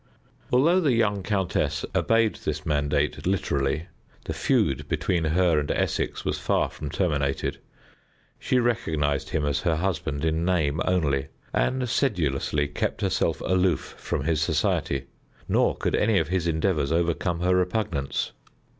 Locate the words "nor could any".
15.47-16.17